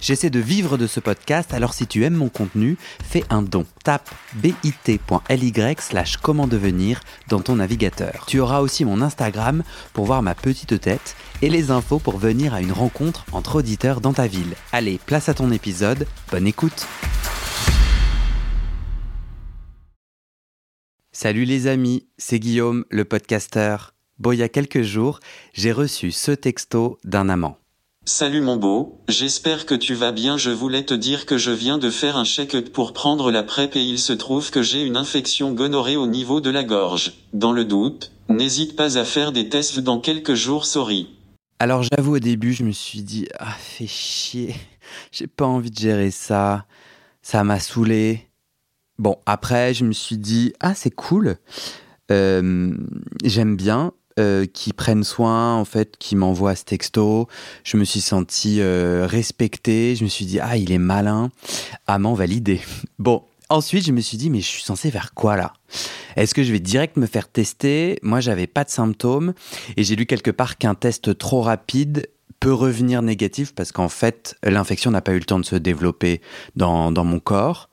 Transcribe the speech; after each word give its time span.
J'essaie 0.00 0.30
de 0.30 0.38
vivre 0.38 0.78
de 0.78 0.86
ce 0.86 1.00
podcast, 1.00 1.52
alors 1.52 1.74
si 1.74 1.86
tu 1.86 2.04
aimes 2.04 2.14
mon 2.14 2.28
contenu, 2.28 2.76
fais 3.02 3.24
un 3.30 3.42
don. 3.42 3.66
Tape 3.84 4.08
bit.ly 4.34 5.52
slash 5.78 6.16
comment 6.18 6.46
devenir 6.46 7.00
dans 7.28 7.40
ton 7.40 7.56
navigateur. 7.56 8.24
Tu 8.26 8.40
auras 8.40 8.60
aussi 8.60 8.84
mon 8.84 9.02
Instagram 9.02 9.62
pour 9.92 10.06
voir 10.06 10.22
ma 10.22 10.34
petite 10.34 10.80
tête 10.80 11.16
et 11.42 11.50
les 11.50 11.70
infos 11.70 11.98
pour 11.98 12.18
venir 12.18 12.54
à 12.54 12.60
une 12.60 12.72
rencontre 12.72 13.24
entre 13.32 13.56
auditeurs 13.56 14.00
dans 14.00 14.12
ta 14.12 14.26
ville. 14.26 14.54
Allez, 14.72 15.00
place 15.04 15.28
à 15.28 15.34
ton 15.34 15.50
épisode, 15.50 16.06
bonne 16.30 16.46
écoute 16.46 16.86
Salut 21.10 21.44
les 21.44 21.66
amis, 21.66 22.06
c'est 22.16 22.38
Guillaume, 22.38 22.84
le 22.90 23.04
podcasteur. 23.04 23.94
Bon, 24.20 24.30
il 24.30 24.38
y 24.38 24.44
a 24.44 24.48
quelques 24.48 24.82
jours, 24.82 25.18
j'ai 25.52 25.72
reçu 25.72 26.12
ce 26.12 26.30
texto 26.30 26.98
d'un 27.02 27.28
amant. 27.28 27.58
Salut 28.10 28.40
mon 28.40 28.56
beau, 28.56 29.02
j'espère 29.06 29.66
que 29.66 29.74
tu 29.74 29.92
vas 29.92 30.12
bien. 30.12 30.38
Je 30.38 30.50
voulais 30.50 30.82
te 30.82 30.94
dire 30.94 31.26
que 31.26 31.36
je 31.36 31.50
viens 31.50 31.76
de 31.76 31.90
faire 31.90 32.16
un 32.16 32.24
check-up 32.24 32.72
pour 32.72 32.94
prendre 32.94 33.30
la 33.30 33.42
PrEP 33.42 33.76
et 33.76 33.82
il 33.82 33.98
se 33.98 34.14
trouve 34.14 34.50
que 34.50 34.62
j'ai 34.62 34.82
une 34.82 34.96
infection 34.96 35.52
gonorrhée 35.52 35.98
au 35.98 36.06
niveau 36.06 36.40
de 36.40 36.48
la 36.48 36.64
gorge. 36.64 37.12
Dans 37.34 37.52
le 37.52 37.66
doute, 37.66 38.12
n'hésite 38.30 38.76
pas 38.76 38.96
à 38.96 39.04
faire 39.04 39.30
des 39.30 39.50
tests 39.50 39.80
dans 39.80 40.00
quelques 40.00 40.32
jours, 40.32 40.64
sorry. 40.64 41.10
Alors 41.58 41.82
j'avoue 41.82 42.16
au 42.16 42.18
début, 42.18 42.54
je 42.54 42.64
me 42.64 42.72
suis 42.72 43.02
dit 43.02 43.28
ah 43.38 43.54
fais 43.58 43.86
chier, 43.86 44.54
j'ai 45.12 45.26
pas 45.26 45.44
envie 45.44 45.70
de 45.70 45.78
gérer 45.78 46.10
ça, 46.10 46.64
ça 47.20 47.44
m'a 47.44 47.60
saoulé. 47.60 48.26
Bon 48.98 49.18
après 49.26 49.74
je 49.74 49.84
me 49.84 49.92
suis 49.92 50.16
dit 50.16 50.54
ah 50.60 50.74
c'est 50.74 50.94
cool, 50.94 51.36
euh, 52.10 52.72
j'aime 53.22 53.54
bien 53.54 53.92
euh, 54.18 54.46
qu'ils 54.46 54.74
prennent 54.74 55.04
soin 55.04 55.54
en 55.56 55.64
fait, 55.64 55.96
qu'ils 55.98 56.18
m'envoient 56.18 56.56
ce 56.56 56.64
texto. 56.64 57.28
Je 57.64 57.76
me 57.76 57.84
suis 57.84 58.00
senti 58.00 58.60
euh, 58.60 59.06
respecté, 59.08 59.96
je 59.96 60.04
me 60.04 60.08
suis 60.08 60.24
dit 60.24 60.40
ah 60.40 60.56
il 60.56 60.72
est 60.72 60.78
malin, 60.78 61.30
amant 61.86 62.14
validé. 62.14 62.60
Bon 62.98 63.22
ensuite 63.50 63.86
je 63.86 63.92
me 63.92 64.00
suis 64.00 64.18
dit 64.18 64.28
mais 64.28 64.40
je 64.40 64.46
suis 64.46 64.62
censé 64.62 64.90
faire 64.90 65.14
quoi 65.14 65.36
là? 65.36 65.52
Est-ce 66.16 66.34
que 66.34 66.42
je 66.42 66.52
vais 66.52 66.60
direct 66.60 66.96
me 66.96 67.06
faire 67.06 67.28
tester? 67.28 67.98
Moi, 68.02 68.18
j'avais 68.18 68.48
pas 68.48 68.64
de 68.64 68.70
symptômes 68.70 69.34
et 69.76 69.84
j'ai 69.84 69.94
lu 69.94 70.04
quelque 70.04 70.32
part 70.32 70.58
qu'un 70.58 70.74
test 70.74 71.16
trop 71.16 71.42
rapide 71.42 72.08
peut 72.40 72.52
revenir 72.52 73.02
négatif 73.02 73.54
parce 73.54 73.72
qu'en 73.72 73.88
fait, 73.88 74.36
l'infection 74.42 74.90
n'a 74.90 75.00
pas 75.00 75.12
eu 75.12 75.18
le 75.18 75.24
temps 75.24 75.38
de 75.38 75.44
se 75.44 75.56
développer 75.56 76.20
dans, 76.56 76.90
mon 77.04 77.20
corps. 77.20 77.68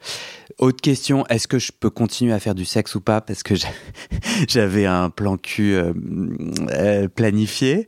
Autre 0.58 0.82
question, 0.82 1.26
est-ce 1.28 1.48
que 1.48 1.60
je 1.60 1.72
peux 1.78 1.90
continuer 1.90 2.32
à 2.32 2.40
faire 2.40 2.56
du 2.56 2.64
sexe 2.64 2.96
ou 2.96 3.02
pas? 3.02 3.20
Parce 3.20 3.44
que 3.44 3.56
j'avais 4.48 4.86
un 4.86 5.10
plan 5.10 5.38
cul 5.38 5.76
euh, 5.76 5.94
euh, 6.72 7.08
planifié 7.10 7.88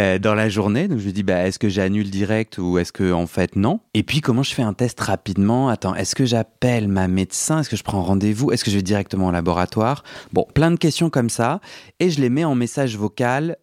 euh, 0.00 0.18
dans 0.18 0.34
la 0.34 0.48
journée. 0.48 0.86
Donc 0.86 1.00
je 1.00 1.06
me 1.06 1.12
dis, 1.12 1.24
bah, 1.24 1.46
est-ce 1.46 1.58
que 1.58 1.68
j'annule 1.68 2.10
direct 2.10 2.58
ou 2.58 2.78
est-ce 2.78 2.92
que 2.92 3.12
en 3.12 3.26
fait 3.26 3.56
non? 3.56 3.80
Et 3.94 4.04
puis 4.04 4.20
comment 4.20 4.44
je 4.44 4.54
fais 4.54 4.62
un 4.62 4.74
test 4.74 5.00
rapidement? 5.00 5.68
Attends, 5.68 5.94
est-ce 5.94 6.14
que 6.14 6.24
j'appelle 6.24 6.86
ma 6.86 7.08
médecin? 7.08 7.60
Est-ce 7.60 7.70
que 7.70 7.76
je 7.76 7.82
prends 7.84 8.02
rendez-vous? 8.02 8.52
Est-ce 8.52 8.64
que 8.64 8.70
je 8.70 8.76
vais 8.76 8.82
directement 8.82 9.28
au 9.28 9.32
laboratoire? 9.32 10.04
Bon, 10.32 10.46
plein 10.54 10.70
de 10.70 10.76
questions 10.76 11.10
comme 11.10 11.30
ça. 11.30 11.60
Et 11.98 12.10
je 12.10 12.20
les 12.20 12.30
mets 12.30 12.44
en 12.44 12.54
message 12.54 12.96
vocal, 12.96 13.56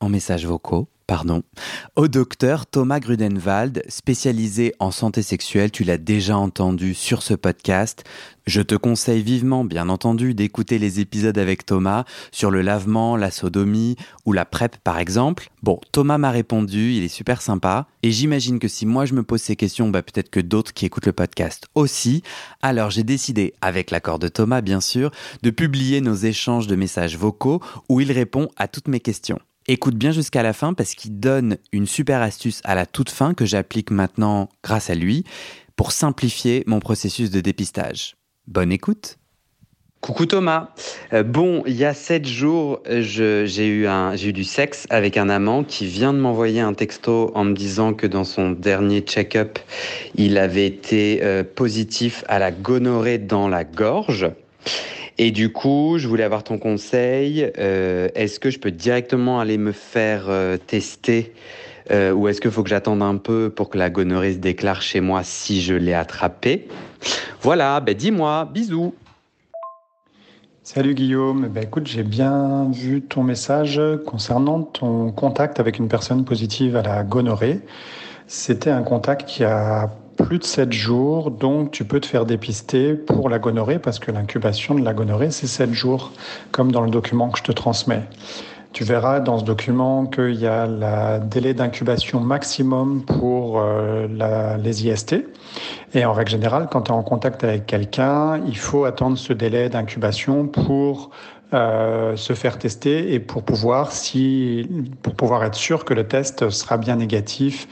en 0.00 0.08
message 0.08 0.46
vocaux 0.46 0.88
pardon, 1.12 1.42
au 1.94 2.08
docteur 2.08 2.64
Thomas 2.64 2.98
Grudenwald, 2.98 3.82
spécialisé 3.86 4.72
en 4.78 4.90
santé 4.90 5.20
sexuelle. 5.20 5.70
Tu 5.70 5.84
l'as 5.84 5.98
déjà 5.98 6.38
entendu 6.38 6.94
sur 6.94 7.22
ce 7.22 7.34
podcast. 7.34 8.02
Je 8.46 8.62
te 8.62 8.74
conseille 8.76 9.20
vivement, 9.20 9.62
bien 9.62 9.90
entendu, 9.90 10.32
d'écouter 10.32 10.78
les 10.78 11.00
épisodes 11.00 11.36
avec 11.36 11.66
Thomas 11.66 12.06
sur 12.30 12.50
le 12.50 12.62
lavement, 12.62 13.18
la 13.18 13.30
sodomie 13.30 13.96
ou 14.24 14.32
la 14.32 14.46
PrEP 14.46 14.78
par 14.82 14.98
exemple. 14.98 15.50
Bon, 15.62 15.78
Thomas 15.92 16.16
m'a 16.16 16.30
répondu, 16.30 16.94
il 16.94 17.04
est 17.04 17.08
super 17.08 17.42
sympa. 17.42 17.88
Et 18.02 18.10
j'imagine 18.10 18.58
que 18.58 18.66
si 18.66 18.86
moi 18.86 19.04
je 19.04 19.12
me 19.12 19.22
pose 19.22 19.42
ces 19.42 19.54
questions, 19.54 19.90
bah 19.90 20.02
peut-être 20.02 20.30
que 20.30 20.40
d'autres 20.40 20.72
qui 20.72 20.86
écoutent 20.86 21.04
le 21.04 21.12
podcast 21.12 21.66
aussi. 21.74 22.22
Alors 22.62 22.90
j'ai 22.90 23.04
décidé, 23.04 23.52
avec 23.60 23.90
l'accord 23.90 24.18
de 24.18 24.28
Thomas 24.28 24.62
bien 24.62 24.80
sûr, 24.80 25.10
de 25.42 25.50
publier 25.50 26.00
nos 26.00 26.14
échanges 26.14 26.68
de 26.68 26.74
messages 26.74 27.18
vocaux 27.18 27.60
où 27.90 28.00
il 28.00 28.10
répond 28.12 28.48
à 28.56 28.66
toutes 28.66 28.88
mes 28.88 29.00
questions. 29.00 29.38
Écoute 29.68 29.94
bien 29.94 30.10
jusqu'à 30.10 30.42
la 30.42 30.52
fin 30.52 30.74
parce 30.74 30.94
qu'il 30.94 31.20
donne 31.20 31.56
une 31.72 31.86
super 31.86 32.20
astuce 32.20 32.60
à 32.64 32.74
la 32.74 32.84
toute 32.84 33.10
fin 33.10 33.32
que 33.32 33.44
j'applique 33.44 33.92
maintenant 33.92 34.48
grâce 34.64 34.90
à 34.90 34.94
lui 34.94 35.24
pour 35.76 35.92
simplifier 35.92 36.64
mon 36.66 36.80
processus 36.80 37.30
de 37.30 37.40
dépistage. 37.40 38.16
Bonne 38.48 38.72
écoute 38.72 39.18
Coucou 40.00 40.26
Thomas. 40.26 40.70
Euh, 41.12 41.22
bon, 41.22 41.62
il 41.64 41.76
y 41.76 41.84
a 41.84 41.94
sept 41.94 42.26
jours, 42.26 42.82
j'ai 42.88 43.68
eu, 43.68 43.86
du 44.32 44.42
sexe 44.42 44.88
avec 44.90 45.16
un 45.16 45.28
amant 45.28 45.62
qui 45.62 45.86
vient 45.86 46.12
de 46.12 46.18
m'envoyer 46.18 46.60
un 46.60 46.74
texto 46.74 47.30
en 47.36 47.44
me 47.44 47.54
disant 47.54 47.94
que 47.94 48.08
dans 48.08 48.24
son 48.24 48.50
dernier 48.50 49.02
check-up, 49.02 49.60
il 50.16 50.38
avait 50.38 50.66
été 50.66 51.20
euh, 51.22 51.44
positif 51.44 52.24
à 52.26 52.40
la 52.40 52.50
gonorrhée 52.50 53.18
dans 53.18 53.46
la 53.46 53.62
gorge. 53.62 54.28
Et 55.18 55.30
du 55.30 55.52
coup, 55.52 55.98
je 55.98 56.08
voulais 56.08 56.24
avoir 56.24 56.42
ton 56.42 56.58
conseil. 56.58 57.50
Euh, 57.58 58.08
est-ce 58.14 58.40
que 58.40 58.50
je 58.50 58.58
peux 58.58 58.70
directement 58.70 59.40
aller 59.40 59.58
me 59.58 59.72
faire 59.72 60.26
euh, 60.28 60.56
tester 60.56 61.34
euh, 61.90 62.12
ou 62.12 62.28
est-ce 62.28 62.40
qu'il 62.40 62.50
faut 62.50 62.62
que 62.62 62.70
j'attende 62.70 63.02
un 63.02 63.16
peu 63.16 63.50
pour 63.50 63.68
que 63.68 63.76
la 63.76 63.90
gonorrhée 63.90 64.34
se 64.34 64.38
déclare 64.38 64.82
chez 64.82 65.00
moi 65.00 65.22
si 65.24 65.60
je 65.60 65.74
l'ai 65.74 65.94
attrapée? 65.94 66.68
Voilà, 67.40 67.80
ben 67.80 67.94
dis-moi, 67.94 68.48
bisous. 68.52 68.94
Salut 70.62 70.94
Guillaume, 70.94 71.48
ben 71.48 71.64
écoute, 71.64 71.88
j'ai 71.88 72.04
bien 72.04 72.70
vu 72.70 73.02
ton 73.02 73.24
message 73.24 73.80
concernant 74.06 74.62
ton 74.62 75.10
contact 75.10 75.58
avec 75.58 75.78
une 75.80 75.88
personne 75.88 76.24
positive 76.24 76.76
à 76.76 76.82
la 76.82 77.02
gonorrhée. 77.02 77.60
C'était 78.28 78.70
un 78.70 78.84
contact 78.84 79.28
qui 79.28 79.42
a 79.42 79.90
plus 80.16 80.38
de 80.38 80.44
7 80.44 80.72
jours, 80.72 81.30
donc 81.30 81.70
tu 81.70 81.84
peux 81.84 82.00
te 82.00 82.06
faire 82.06 82.24
dépister 82.26 82.94
pour 82.94 83.28
la 83.28 83.38
gonorrhée 83.38 83.78
parce 83.78 83.98
que 83.98 84.10
l'incubation 84.10 84.74
de 84.74 84.84
la 84.84 84.94
gonorrhée, 84.94 85.30
c'est 85.30 85.46
7 85.46 85.72
jours, 85.72 86.12
comme 86.50 86.72
dans 86.72 86.82
le 86.82 86.90
document 86.90 87.30
que 87.30 87.38
je 87.38 87.44
te 87.44 87.52
transmets. 87.52 88.02
Tu 88.72 88.84
verras 88.84 89.20
dans 89.20 89.38
ce 89.38 89.44
document 89.44 90.06
qu'il 90.06 90.34
y 90.36 90.46
a 90.46 90.66
le 90.66 91.26
délai 91.26 91.52
d'incubation 91.52 92.20
maximum 92.20 93.04
pour 93.04 93.60
euh, 93.60 94.56
les 94.62 94.86
IST. 94.86 95.16
Et 95.92 96.06
en 96.06 96.14
règle 96.14 96.30
générale, 96.30 96.68
quand 96.70 96.82
tu 96.82 96.90
es 96.90 96.94
en 96.94 97.02
contact 97.02 97.44
avec 97.44 97.66
quelqu'un, 97.66 98.40
il 98.46 98.56
faut 98.56 98.86
attendre 98.86 99.18
ce 99.18 99.34
délai 99.34 99.68
d'incubation 99.68 100.46
pour 100.46 101.10
euh, 101.54 102.16
se 102.16 102.32
faire 102.32 102.58
tester 102.58 103.12
et 103.12 103.20
pour 103.20 103.42
pouvoir, 103.42 103.92
si, 103.92 104.68
pour 105.02 105.14
pouvoir 105.14 105.44
être 105.44 105.54
sûr 105.54 105.84
que 105.84 105.92
le 105.92 106.08
test 106.08 106.48
sera 106.48 106.78
bien 106.78 106.96
négatif, 106.96 107.68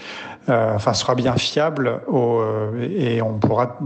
euh, 0.51 0.75
enfin 0.75 0.93
sera 0.93 1.15
bien 1.15 1.35
fiable 1.37 2.03
au, 2.07 2.41
euh, 2.41 2.89
et 2.95 3.23
on 3.23 3.39
pourra 3.39 3.79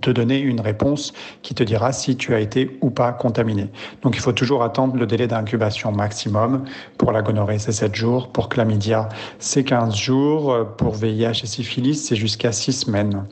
te 0.00 0.10
donner 0.10 0.38
une 0.38 0.60
réponse 0.60 1.12
qui 1.42 1.56
te 1.56 1.64
dira 1.64 1.92
si 1.92 2.16
tu 2.16 2.32
as 2.32 2.38
été 2.38 2.78
ou 2.80 2.90
pas 2.90 3.12
contaminé. 3.12 3.68
Donc 4.02 4.14
il 4.14 4.20
faut 4.20 4.32
toujours 4.32 4.62
attendre 4.62 4.94
le 4.94 5.06
délai 5.06 5.26
d'incubation 5.26 5.90
maximum. 5.90 6.64
Pour 6.96 7.10
la 7.10 7.22
gonorrhée, 7.22 7.58
c'est 7.58 7.72
7 7.72 7.92
jours. 7.92 8.28
Pour 8.28 8.48
chlamydia, 8.50 9.08
c'est 9.40 9.64
15 9.64 9.96
jours. 9.96 10.74
Pour 10.76 10.94
VIH 10.94 11.40
et 11.42 11.46
syphilis, 11.46 11.96
c'est 11.96 12.14
jusqu'à 12.14 12.52
6 12.52 12.72
semaines. 12.72 13.24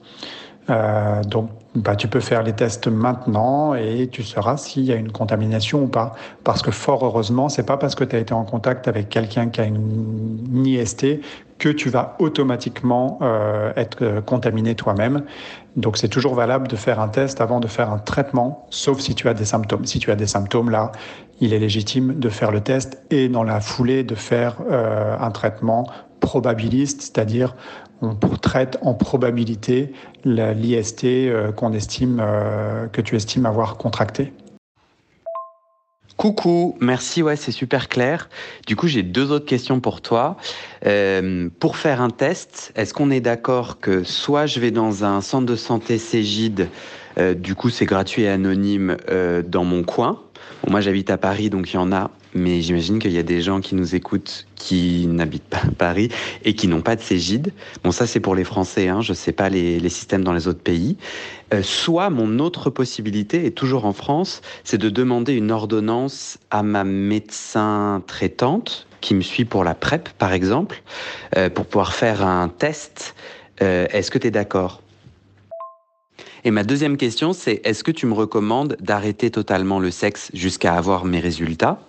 Euh, 0.71 1.23
donc, 1.25 1.51
bah, 1.75 1.97
tu 1.97 2.09
peux 2.09 2.21
faire 2.21 2.43
les 2.43 2.53
tests 2.53 2.89
maintenant 2.89 3.75
et 3.75 4.09
tu 4.11 4.23
sauras 4.23 4.57
s'il 4.57 4.85
y 4.85 4.93
a 4.93 4.97
une 4.97 5.13
contamination 5.13 5.83
ou 5.85 5.87
pas. 5.87 6.15
Parce 6.45 6.63
que 6.63 6.71
fort 6.71 7.05
heureusement, 7.05 7.49
c'est 7.49 7.65
pas 7.65 7.77
parce 7.77 7.95
que 7.95 8.05
tu 8.05 8.17
as 8.17 8.19
été 8.19 8.35
en 8.35 8.45
contact 8.45 8.89
avec 8.89 9.09
quelqu'un 9.09 9.49
qui 9.49 9.61
a 9.61 9.65
une 9.65 10.67
IST 10.67 11.21
que 11.59 11.69
tu 11.69 11.91
vas 11.91 12.17
automatiquement 12.21 13.19
euh, 13.23 13.73
être 13.77 14.03
euh, 14.03 14.21
contaminé 14.21 14.75
toi-même. 14.75 15.25
Donc 15.77 15.97
c'est 15.97 16.09
toujours 16.09 16.35
valable 16.35 16.69
de 16.69 16.77
faire 16.77 17.01
un 17.01 17.09
test 17.09 17.41
avant 17.41 17.61
de 17.61 17.67
faire 17.67 17.91
un 17.91 17.99
traitement, 17.99 18.67
sauf 18.71 19.01
si 19.01 19.15
tu 19.15 19.29
as 19.29 19.35
des 19.35 19.45
symptômes. 19.45 19.85
Si 19.85 19.99
tu 19.99 20.11
as 20.11 20.17
des 20.17 20.27
symptômes, 20.27 20.71
là, 20.71 20.93
il 21.41 21.53
est 21.53 21.59
légitime 21.59 22.19
de 22.19 22.29
faire 22.29 22.51
le 22.51 22.61
test 22.61 23.03
et 23.11 23.29
dans 23.29 23.45
la 23.45 23.61
foulée 23.61 24.05
de 24.05 24.15
faire 24.15 24.57
euh, 24.71 25.17
un 25.19 25.31
traitement 25.31 25.89
probabiliste, 26.21 27.03
c'est-à-dire 27.03 27.55
on 28.01 28.15
traite 28.15 28.79
en 28.83 28.95
probabilité 28.95 29.93
l'IST 30.25 31.05
euh, 31.05 31.53
qu'on 31.53 31.73
estime, 31.73 32.21
euh, 32.21 32.87
que 32.87 33.01
tu 33.01 33.17
estimes 33.17 33.47
avoir 33.47 33.77
contracté. 33.77 34.33
Coucou, 36.17 36.77
merci, 36.81 37.23
ouais, 37.23 37.37
c'est 37.37 37.53
super 37.53 37.89
clair. 37.89 38.29
Du 38.67 38.75
coup, 38.75 38.89
j'ai 38.89 39.05
deux 39.05 39.31
autres 39.31 39.47
questions 39.47 39.79
pour 39.79 40.01
toi. 40.01 40.37
Euh, 40.85 41.49
pour 41.61 41.77
faire 41.77 42.01
un 42.01 42.11
test, 42.11 42.73
est-ce 42.75 42.93
qu'on 42.93 43.11
est, 43.13 43.21
d'accord 43.21 43.79
que 43.79 44.03
soit 44.03 44.47
je 44.47 44.59
vais 44.59 44.73
dans 44.73 45.05
un 45.05 45.21
centre 45.21 45.47
de 45.47 45.57
santé 45.57 45.99
Cégide, 45.99 46.69
du 47.37 47.57
coup 47.57 47.69
c'est 47.69 47.85
gratuit 47.85 48.23
et 48.23 48.29
anonyme 48.29 48.97
dans 49.45 49.65
mon 49.65 49.83
coin? 49.83 50.23
moi 50.69 50.81
j'habite 50.81 51.11
à 51.11 51.19
Paris, 51.19 51.51
donc 51.51 51.73
il 51.73 51.75
y 51.75 51.79
en 51.79 51.91
a 51.91 52.13
mais 52.35 52.61
j'imagine 52.61 52.99
qu'il 52.99 53.13
y 53.13 53.19
a 53.19 53.23
des 53.23 53.41
gens 53.41 53.61
qui 53.61 53.75
nous 53.75 53.95
écoutent 53.95 54.47
qui 54.55 55.07
n'habitent 55.07 55.49
pas 55.49 55.63
Paris 55.79 56.11
et 56.45 56.55
qui 56.55 56.69
n'ont 56.69 56.81
pas 56.81 56.97
de 56.97 57.01
Cégide. 57.01 57.53
Bon, 57.85 57.93
ça 57.93 58.07
c'est 58.07 58.21
pour 58.21 58.35
les 58.35 58.45
Français, 58.45 58.89
hein, 58.89 59.01
je 59.01 59.13
ne 59.13 59.17
sais 59.17 59.33
pas 59.33 59.49
les, 59.49 59.81
les, 59.81 59.89
systèmes 59.89 60.25
dans 60.25 60.33
les 60.33 60.49
autres 60.49 60.63
pays. 60.63 60.97
Euh, 61.55 61.63
soit 61.63 62.11
mon 62.11 62.39
autre 62.41 62.71
possibilité, 62.71 63.47
et 63.47 63.51
toujours 63.51 63.87
en 63.87 63.93
France, 63.93 64.43
c'est 64.65 64.79
de 64.79 64.91
demander 64.91 65.35
une 65.35 65.51
ordonnance 65.51 66.39
à 66.51 66.63
ma 66.63 66.85
médecin 66.85 68.03
traitante 68.07 68.87
qui 69.01 69.15
me 69.15 69.23
suit 69.23 69.45
pour 69.45 69.65
la 69.65 69.75
PrEP, 69.75 70.09
par 70.19 70.33
exemple, 70.33 70.83
euh, 71.37 71.49
pour 71.49 71.67
pouvoir 71.67 71.95
faire 71.95 72.27
un 72.27 72.49
test. 72.49 73.15
Euh, 73.63 73.87
Est-ce 73.91 74.11
que 74.11 74.19
tu 74.19 74.27
es 74.27 74.31
d'accord? 74.31 74.83
Et 76.45 76.51
ma 76.51 76.63
deuxième 76.63 76.97
question, 76.97 77.33
c'est 77.33 77.61
est-ce 77.65 77.83
que 77.85 77.91
tu 77.91 78.07
me 78.07 78.15
recommandes 78.15 78.77
d'arrêter 78.81 79.31
totalement 79.31 79.79
le 79.81 79.91
sexe 79.91 80.31
jusqu'à 80.35 80.75
avoir 80.75 81.05
mes 81.05 81.21
résultats 81.21 81.81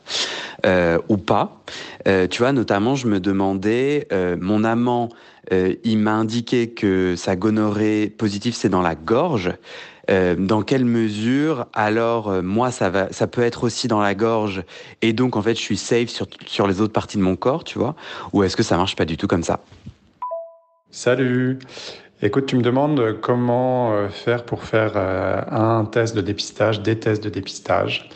euh, 0.66 0.98
ou 1.10 1.18
pas? 1.18 1.62
Euh, 2.08 2.28
Tu 2.28 2.42
vois, 2.42 2.52
notamment, 2.52 2.96
je 2.96 3.08
me 3.08 3.20
demandais, 3.20 4.08
euh, 4.12 4.36
mon 4.40 4.64
amant, 4.64 5.10
il 5.84 5.98
m'a 5.98 6.14
indiqué 6.14 6.70
que 6.70 7.16
sa 7.16 7.36
gonorrhée 7.36 8.08
positive, 8.16 8.54
c'est 8.54 8.70
dans 8.70 8.84
la 8.84 8.94
gorge. 8.94 9.52
Dans 10.08 10.62
quelle 10.64 10.86
mesure 10.86 11.68
alors 11.74 12.42
moi 12.42 12.72
ça 12.72 12.90
va 12.90 13.12
ça 13.12 13.28
peut 13.28 13.44
être 13.44 13.64
aussi 13.64 13.88
dans 13.88 14.00
la 14.00 14.16
gorge 14.16 14.64
et 15.04 15.14
donc 15.14 15.36
en 15.36 15.44
fait 15.44 15.54
je 15.54 15.62
suis 15.62 15.78
safe 15.78 16.10
sur, 16.10 16.26
sur 16.48 16.66
les 16.66 16.82
autres 16.82 16.94
parties 16.94 17.18
de 17.18 17.22
mon 17.22 17.36
corps 17.36 17.64
tu 17.64 17.78
vois? 17.78 17.96
Ou 18.34 18.42
est-ce 18.44 18.58
que 18.58 18.64
ça 18.64 18.76
marche 18.76 18.96
pas 18.96 19.06
du 19.06 19.18
tout 19.18 19.28
comme 19.28 19.44
ça? 19.44 19.60
Salut 20.90 21.60
Écoute, 22.22 22.48
tu 22.48 22.58
me 22.58 22.62
demandes 22.62 23.16
comment 23.22 23.94
euh, 23.94 24.10
faire 24.10 24.44
pour 24.44 24.64
faire 24.64 24.92
euh, 24.98 25.42
un 25.52 25.86
test 25.86 26.14
de 26.18 26.20
dépistage, 26.20 26.82
des 26.82 27.00
tests 27.00 27.24
de 27.24 27.30
dépistage. 27.30 28.10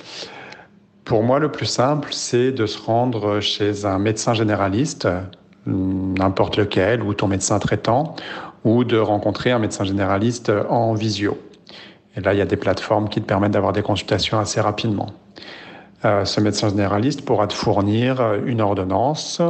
Pour 1.06 1.24
moi, 1.24 1.40
le 1.40 1.50
plus 1.50 1.68
simple, 1.68 2.10
c'est 2.12 2.52
de 2.52 2.66
se 2.66 2.82
rendre 2.82 3.40
chez 3.40 3.86
un 3.86 4.00
médecin 4.00 4.34
généraliste, 4.34 5.08
n'importe 5.66 6.58
lequel, 6.58 7.02
ou 7.02 7.14
ton 7.14 7.30
médecin 7.30 7.60
traitant, 7.60 8.18
ou 8.66 8.84
de 8.84 8.98
rencontrer 8.98 9.52
un 9.52 9.60
médecin 9.60 9.86
généraliste 9.86 10.52
en 10.70 10.94
visio. 10.96 11.38
Et 12.18 12.20
là, 12.20 12.34
il 12.34 12.40
y 12.40 12.42
a 12.42 12.46
des 12.46 12.58
plateformes 12.58 13.08
qui 13.08 13.22
te 13.22 13.26
permettent 13.26 13.52
d'avoir 13.52 13.72
des 13.72 13.84
consultations 13.84 14.38
assez 14.38 14.60
rapidement. 14.60 15.12
Euh, 16.04 16.26
ce 16.26 16.42
médecin 16.42 16.68
généraliste 16.68 17.24
pourra 17.24 17.48
te 17.48 17.54
fournir 17.54 18.34
une 18.46 18.60
ordonnance 18.60 19.42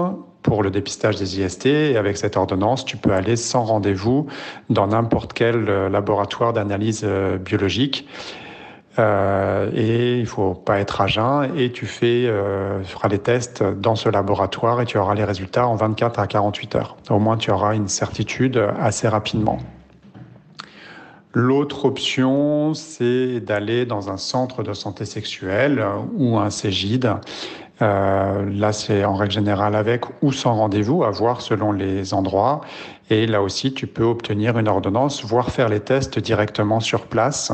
pour 0.44 0.62
le 0.62 0.69
dépistage 0.69 1.16
des 1.16 1.40
IST. 1.40 1.66
Et 1.66 1.98
avec 1.98 2.18
cette 2.18 2.38
ordonnance, 2.38 2.86
tu 2.86 2.98
peux 2.98 3.13
aller 3.13 3.36
sans 3.36 3.63
rendez-vous 3.63 4.28
dans 4.69 4.88
n'importe 4.88 5.34
quel 5.34 5.69
euh, 5.69 5.90
laboratoire 5.90 6.54
d'analyse 6.54 7.01
euh, 7.04 7.38
biologique. 7.38 8.07
Euh, 9.00 9.72
et 9.74 10.19
il 10.19 10.28
faut 10.28 10.54
pas 10.54 10.80
être 10.80 11.01
à 11.01 11.07
jeun 11.07 11.50
et 11.57 11.72
tu 11.72 11.88
fais, 11.88 12.28
euh, 12.28 12.84
feras 12.84 13.07
les 13.07 13.18
tests 13.18 13.63
dans 13.63 13.95
ce 13.95 14.07
laboratoire 14.07 14.81
et 14.81 14.86
tu 14.86 15.00
auras 15.00 15.16
les 15.16 15.24
résultats 15.24 15.68
en 15.68 15.75
24 15.75 16.19
à 16.19 16.28
48 16.28 16.75
heures. 16.75 16.98
Au 17.10 17.18
moins, 17.18 17.38
tu 17.38 17.50
auras 17.50 17.74
une 17.74 17.88
certitude 17.88 18.63
assez 18.80 19.07
rapidement. 19.07 19.57
L'autre 21.33 21.85
option, 21.85 22.74
c'est 22.74 23.39
d'aller 23.39 23.85
dans 23.85 24.09
un 24.12 24.18
centre 24.18 24.62
de 24.62 24.74
santé 24.74 25.06
sexuelle 25.06 25.83
ou 26.15 26.38
un 26.38 26.51
Cégide 26.51 27.15
euh, 27.81 28.50
là, 28.50 28.71
c'est 28.71 29.03
en 29.03 29.15
règle 29.15 29.33
générale 29.33 29.75
avec 29.75 30.06
ou 30.21 30.31
sans 30.31 30.56
rendez-vous, 30.56 31.03
à 31.03 31.09
voir 31.09 31.41
selon 31.41 31.71
les 31.71 32.13
endroits. 32.13 32.62
Et 33.09 33.25
là 33.25 33.41
aussi, 33.41 33.74
tu 33.74 33.88
peux 33.88 34.03
obtenir 34.03 34.57
une 34.57 34.68
ordonnance, 34.68 35.24
voire 35.24 35.50
faire 35.51 35.69
les 35.69 35.80
tests 35.80 36.19
directement 36.19 36.80
sur 36.80 37.07
place. 37.07 37.51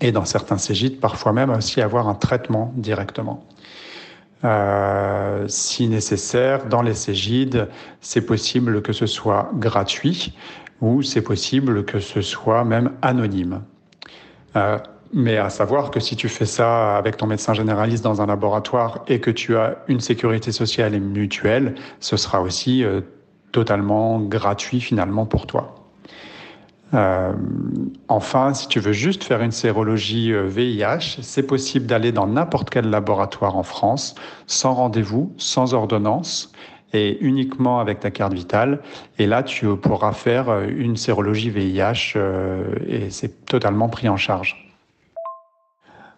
Et 0.00 0.12
dans 0.12 0.24
certains 0.24 0.58
cégites, 0.58 1.00
parfois 1.00 1.32
même 1.32 1.50
aussi 1.50 1.80
avoir 1.80 2.08
un 2.08 2.14
traitement 2.14 2.72
directement. 2.76 3.44
Euh, 4.44 5.46
si 5.46 5.88
nécessaire, 5.88 6.66
dans 6.66 6.82
les 6.82 6.94
Cégides, 6.94 7.68
c'est 8.00 8.26
possible 8.26 8.82
que 8.82 8.92
ce 8.92 9.06
soit 9.06 9.50
gratuit 9.54 10.34
ou 10.80 11.02
c'est 11.02 11.22
possible 11.22 11.84
que 11.84 12.00
ce 12.00 12.20
soit 12.22 12.64
même 12.64 12.90
anonyme. 13.02 13.62
Euh, 14.56 14.78
mais 15.12 15.36
à 15.36 15.50
savoir 15.50 15.90
que 15.90 16.00
si 16.00 16.16
tu 16.16 16.28
fais 16.28 16.46
ça 16.46 16.96
avec 16.96 17.18
ton 17.18 17.26
médecin 17.26 17.54
généraliste 17.54 18.02
dans 18.02 18.20
un 18.20 18.26
laboratoire 18.26 19.04
et 19.06 19.20
que 19.20 19.30
tu 19.30 19.56
as 19.56 19.76
une 19.86 20.00
sécurité 20.00 20.50
sociale 20.52 20.94
et 20.94 21.00
mutuelle, 21.00 21.74
ce 22.00 22.16
sera 22.16 22.40
aussi 22.40 22.82
euh, 22.82 23.02
totalement 23.52 24.20
gratuit 24.20 24.80
finalement 24.80 25.26
pour 25.26 25.46
toi. 25.46 25.81
Euh, 26.94 27.32
enfin, 28.08 28.52
si 28.52 28.68
tu 28.68 28.80
veux 28.80 28.92
juste 28.92 29.24
faire 29.24 29.40
une 29.40 29.52
sérologie 29.52 30.32
VIH, 30.32 30.84
euh, 30.84 30.98
c'est 31.22 31.46
possible 31.46 31.86
d'aller 31.86 32.12
dans 32.12 32.26
n'importe 32.26 32.68
quel 32.68 32.90
laboratoire 32.90 33.56
en 33.56 33.62
France, 33.62 34.14
sans 34.46 34.74
rendez-vous, 34.74 35.32
sans 35.38 35.72
ordonnance, 35.72 36.52
et 36.92 37.18
uniquement 37.24 37.80
avec 37.80 38.00
ta 38.00 38.10
carte 38.10 38.34
vitale. 38.34 38.80
Et 39.18 39.26
là, 39.26 39.42
tu 39.42 39.66
pourras 39.76 40.12
faire 40.12 40.50
euh, 40.50 40.66
une 40.68 40.96
sérologie 40.96 41.48
VIH 41.48 42.12
euh, 42.16 42.74
et 42.86 43.10
c'est 43.10 43.46
totalement 43.46 43.88
pris 43.88 44.08
en 44.08 44.18
charge. 44.18 44.68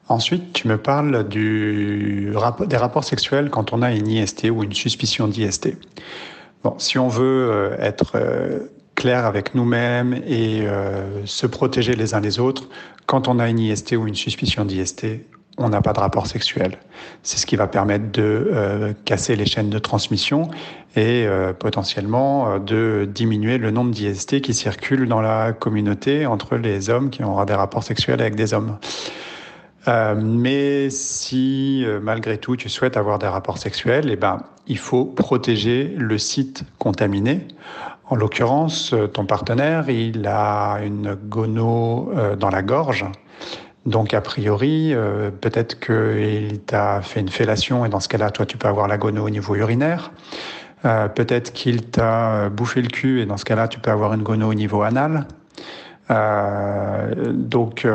Ensuite, 0.09 0.53
tu 0.53 0.69
me 0.69 0.77
parles 0.77 1.27
du, 1.29 2.35
des 2.67 2.77
rapports 2.77 3.05
sexuels 3.05 3.49
quand 3.49 3.73
on 3.73 3.81
a 3.81 3.93
une 3.93 4.09
IST 4.09 4.51
ou 4.51 4.63
une 4.63 4.75
suspicion 4.75 5.29
d'IST. 5.29 5.79
Bon, 6.63 6.75
si 6.79 6.99
on 6.99 7.09
veut 7.09 7.75
être 7.79 8.19
clair 8.95 9.25
avec 9.27 9.55
nous-mêmes 9.55 10.15
et 10.27 10.63
euh, 10.63 11.25
se 11.27 11.47
protéger 11.47 11.95
les 11.95 12.15
uns 12.15 12.21
les 12.21 12.39
autres, 12.39 12.69
quand 13.07 13.29
on 13.29 13.39
a 13.39 13.49
une 13.49 13.59
IST 13.59 13.93
ou 13.93 14.07
une 14.07 14.15
suspicion 14.15 14.65
d'IST, 14.65 15.07
on 15.57 15.69
n'a 15.69 15.81
pas 15.83 15.93
de 15.93 16.01
rapport 16.01 16.27
sexuel. 16.27 16.79
C'est 17.23 17.39
ce 17.39 17.47
qui 17.47 17.57
va 17.57 17.67
permettre 17.67 18.11
de 18.11 18.51
euh, 18.53 18.93
casser 19.05 19.37
les 19.37 19.47
chaînes 19.47 19.71
de 19.71 19.79
transmission 19.79 20.51
et 20.97 21.27
euh, 21.27 21.53
potentiellement 21.53 22.59
de 22.59 23.09
diminuer 23.13 23.59
le 23.59 23.71
nombre 23.71 23.93
d'IST 23.93 24.41
qui 24.41 24.55
circulent 24.55 25.09
dans 25.09 25.21
la 25.21 25.53
communauté 25.53 26.27
entre 26.27 26.57
les 26.57 26.91
hommes 26.91 27.11
qui 27.11 27.23
auront 27.23 27.45
des 27.45 27.55
rapports 27.55 27.85
sexuels 27.85 28.21
avec 28.21 28.35
des 28.35 28.53
hommes. 28.55 28.79
Euh, 29.87 30.15
mais 30.17 30.89
si 30.89 31.85
euh, 31.85 32.01
malgré 32.01 32.39
tout 32.39 32.57
tu 32.57 32.69
souhaites 32.69 32.97
avoir 32.97 33.19
des 33.19 33.27
rapports 33.27 33.59
sexuels, 33.59 34.09
eh 34.11 34.17
ben, 34.17 34.39
il 34.67 34.79
faut 34.79 35.05
protéger 35.05 35.95
le 35.99 36.17
site 36.17 36.65
contaminé. 36.79 37.47
En 38.07 38.17
l'occurrence, 38.17 38.93
euh, 38.95 39.07
ton 39.07 39.27
partenaire, 39.27 39.91
il 39.91 40.27
a 40.27 40.79
une 40.85 41.15
gono 41.15 42.13
dans 42.39 42.51
la 42.51 42.63
gorge. 42.63 43.05
Donc, 43.87 44.15
a 44.15 44.23
priori, 44.23 44.95
peut-être 45.43 45.79
qu'il 45.79 46.61
t'a 46.61 47.03
fait 47.03 47.21
une 47.21 47.29
fellation 47.29 47.85
et 47.85 47.91
dans 47.91 48.01
ce 48.01 48.09
cas-là, 48.09 48.31
toi, 48.31 48.47
tu 48.47 48.57
peux 48.57 48.67
avoir 48.67 48.89
la 48.89 48.97
gono 48.97 49.27
au 49.27 49.29
niveau 49.29 49.55
urinaire. 49.57 50.11
peut-être 50.83 51.53
qu'il 51.53 51.91
t'a 51.91 52.49
bouffé 52.49 52.81
le 52.81 52.89
cul 52.89 53.21
et 53.21 53.27
dans 53.27 53.37
ce 53.37 53.45
cas-là, 53.45 53.69
tu 53.69 53.81
peux 53.81 53.91
avoir 53.91 54.15
une 54.15 54.23
gono 54.23 54.49
au 54.49 54.55
niveau 54.55 54.81
anal. 54.81 55.27
donc, 56.09 57.87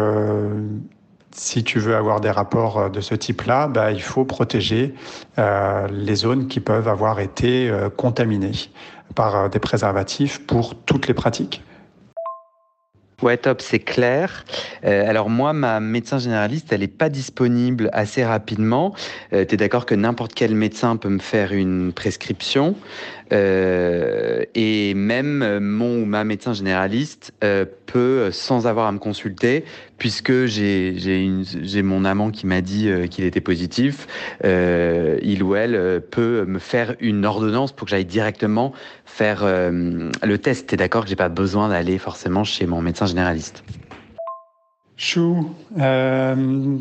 si 1.35 1.63
tu 1.63 1.79
veux 1.79 1.95
avoir 1.95 2.21
des 2.21 2.31
rapports 2.31 2.77
euh, 2.77 2.89
de 2.89 3.01
ce 3.01 3.15
type-là, 3.15 3.67
bah, 3.67 3.91
il 3.91 4.01
faut 4.01 4.25
protéger 4.25 4.93
euh, 5.37 5.87
les 5.91 6.15
zones 6.15 6.47
qui 6.47 6.59
peuvent 6.59 6.87
avoir 6.87 7.19
été 7.19 7.69
euh, 7.69 7.89
contaminées 7.89 8.71
par 9.15 9.49
des 9.49 9.59
préservatifs 9.59 10.45
pour 10.45 10.75
toutes 10.75 11.07
les 11.07 11.13
pratiques. 11.13 11.63
Ouais, 13.21 13.35
top, 13.35 13.61
c'est 13.61 13.79
clair. 13.79 14.45
Alors 14.81 15.29
moi, 15.29 15.51
ma 15.51 15.81
médecin 15.81 16.19
généraliste, 16.19 16.71
elle 16.71 16.79
n'est 16.79 16.87
pas 16.87 17.09
disponible 17.09 17.89
assez 17.91 18.23
rapidement. 18.23 18.95
Euh, 19.33 19.43
tu 19.45 19.55
es 19.55 19.57
d'accord 19.57 19.85
que 19.85 19.95
n'importe 19.95 20.33
quel 20.33 20.55
médecin 20.55 20.95
peut 20.95 21.09
me 21.09 21.19
faire 21.19 21.51
une 21.51 21.91
prescription? 21.91 22.75
Euh, 23.31 24.43
et 24.55 24.93
même 24.93 25.59
mon 25.59 26.01
ou 26.01 26.05
ma 26.05 26.23
médecin 26.23 26.53
généraliste 26.53 27.33
euh, 27.43 27.65
peut, 27.85 28.29
sans 28.31 28.67
avoir 28.67 28.87
à 28.87 28.91
me 28.91 28.99
consulter, 28.99 29.65
puisque 29.97 30.45
j'ai 30.45 31.81
mon 31.83 32.05
amant 32.05 32.31
qui 32.31 32.47
m'a 32.47 32.61
dit 32.61 32.89
euh, 32.89 33.07
qu'il 33.07 33.25
était 33.25 33.41
positif, 33.41 34.07
euh, 34.43 35.17
il 35.21 35.43
ou 35.43 35.55
elle 35.55 36.01
peut 36.09 36.45
me 36.45 36.59
faire 36.59 36.95
une 36.99 37.25
ordonnance 37.25 37.71
pour 37.71 37.85
que 37.85 37.91
j'aille 37.91 38.05
directement 38.05 38.73
faire 39.05 39.43
le 39.43 40.37
test. 40.37 40.67
T'es 40.67 40.77
d'accord 40.77 41.03
que 41.03 41.09
j'ai 41.09 41.15
pas 41.15 41.29
besoin 41.29 41.69
d'aller 41.69 41.97
forcément 41.97 42.43
chez 42.43 42.65
mon 42.65 42.81
médecin 42.81 43.05
généraliste? 43.05 43.63
Chou, 44.97 45.49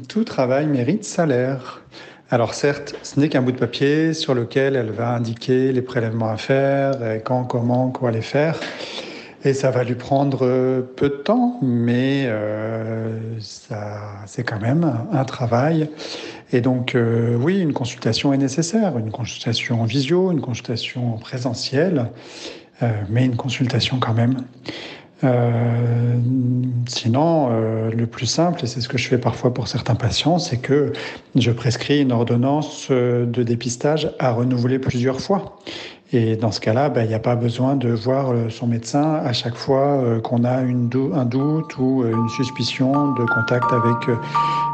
tout 0.08 0.24
travail 0.24 0.66
mérite 0.66 1.04
salaire. 1.04 1.82
Alors 2.30 2.52
certes, 2.52 2.94
ce 3.02 3.18
n'est 3.18 3.30
qu'un 3.30 3.40
bout 3.40 3.52
de 3.52 3.58
papier 3.58 4.12
sur 4.12 4.34
lequel 4.34 4.76
elle 4.76 4.90
va 4.90 5.14
indiquer 5.14 5.72
les 5.72 5.80
prélèvements 5.80 6.28
à 6.28 6.36
faire, 6.36 6.92
quand, 7.24 7.44
comment, 7.44 7.88
quoi 7.90 8.10
les 8.10 8.20
faire. 8.20 8.60
Et 9.44 9.54
ça 9.54 9.70
va 9.70 9.82
lui 9.82 9.94
prendre 9.94 10.40
peu 10.96 11.08
de 11.08 11.22
temps, 11.24 11.58
mais 11.62 12.24
euh, 12.26 13.18
ça, 13.40 14.00
c'est 14.26 14.44
quand 14.44 14.60
même 14.60 14.92
un 15.10 15.24
travail. 15.24 15.88
Et 16.52 16.60
donc, 16.60 16.94
euh, 16.94 17.34
oui, 17.36 17.60
une 17.60 17.72
consultation 17.72 18.34
est 18.34 18.38
nécessaire, 18.38 18.98
une 18.98 19.10
consultation 19.10 19.80
en 19.80 19.84
visio, 19.84 20.30
une 20.30 20.42
consultation 20.42 21.14
en 21.14 21.18
présentiel, 21.18 22.10
euh, 22.82 22.90
mais 23.08 23.24
une 23.24 23.36
consultation 23.36 23.98
quand 24.00 24.14
même. 24.14 24.44
Euh, 25.24 26.16
sinon, 26.86 27.48
euh, 27.50 27.90
le 27.90 28.06
plus 28.06 28.26
simple, 28.26 28.64
et 28.64 28.66
c'est 28.66 28.80
ce 28.80 28.88
que 28.88 28.98
je 28.98 29.08
fais 29.08 29.18
parfois 29.18 29.52
pour 29.52 29.68
certains 29.68 29.94
patients, 29.94 30.38
c'est 30.38 30.58
que 30.58 30.92
je 31.34 31.50
prescris 31.50 32.00
une 32.00 32.12
ordonnance 32.12 32.90
de 32.90 33.42
dépistage 33.42 34.10
à 34.18 34.30
renouveler 34.30 34.78
plusieurs 34.78 35.20
fois. 35.20 35.58
Et 36.12 36.36
dans 36.36 36.52
ce 36.52 36.60
cas-là, 36.60 36.88
ben, 36.88 37.02
il 37.02 37.08
n'y 37.08 37.14
a 37.14 37.18
pas 37.18 37.36
besoin 37.36 37.76
de 37.76 37.90
voir 37.90 38.32
son 38.48 38.66
médecin 38.66 39.20
à 39.22 39.34
chaque 39.34 39.56
fois 39.56 40.02
qu'on 40.22 40.44
a 40.44 40.62
une 40.62 40.88
un 41.14 41.26
doute 41.26 41.76
ou 41.76 42.02
une 42.06 42.28
suspicion 42.30 43.12
de 43.12 43.26
contact 43.26 43.70
avec 43.72 44.08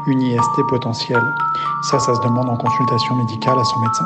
une 0.07 0.21
IST 0.21 0.63
potentielle. 0.69 1.33
Ça, 1.81 1.99
ça 1.99 2.15
se 2.15 2.21
demande 2.21 2.47
en 2.47 2.55
consultation 2.55 3.15
médicale 3.15 3.59
à 3.59 3.65
son 3.65 3.79
médecin. 3.81 4.05